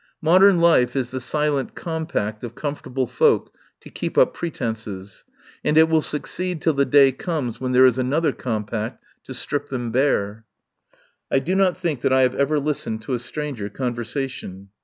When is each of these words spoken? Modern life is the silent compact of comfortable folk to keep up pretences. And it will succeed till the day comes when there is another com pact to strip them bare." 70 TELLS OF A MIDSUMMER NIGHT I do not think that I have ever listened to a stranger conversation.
Modern 0.23 0.59
life 0.59 0.95
is 0.95 1.11
the 1.11 1.19
silent 1.19 1.75
compact 1.75 2.43
of 2.43 2.55
comfortable 2.55 3.05
folk 3.05 3.53
to 3.81 3.91
keep 3.91 4.17
up 4.17 4.33
pretences. 4.33 5.23
And 5.63 5.77
it 5.77 5.89
will 5.89 6.01
succeed 6.01 6.59
till 6.59 6.73
the 6.73 6.85
day 6.87 7.11
comes 7.11 7.61
when 7.61 7.71
there 7.71 7.85
is 7.85 7.99
another 7.99 8.31
com 8.31 8.65
pact 8.65 9.03
to 9.25 9.33
strip 9.35 9.69
them 9.69 9.91
bare." 9.91 10.27
70 10.27 10.29
TELLS 10.31 10.39
OF 10.39 10.63
A 10.63 11.35
MIDSUMMER 11.35 11.35
NIGHT 11.35 11.35
I 11.35 11.45
do 11.45 11.55
not 11.55 11.77
think 11.79 12.01
that 12.01 12.13
I 12.13 12.21
have 12.23 12.33
ever 12.33 12.59
listened 12.59 13.01
to 13.03 13.13
a 13.13 13.19
stranger 13.19 13.69
conversation. 13.69 14.69